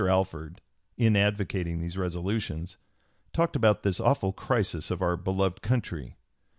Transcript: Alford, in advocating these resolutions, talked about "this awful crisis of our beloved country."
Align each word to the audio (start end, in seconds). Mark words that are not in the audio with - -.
Alford, 0.09 0.61
in 0.97 1.15
advocating 1.15 1.79
these 1.79 1.95
resolutions, 1.95 2.77
talked 3.33 3.55
about 3.55 3.83
"this 3.83 3.99
awful 3.99 4.33
crisis 4.33 4.89
of 4.89 4.99
our 4.99 5.15
beloved 5.15 5.61
country." 5.61 6.17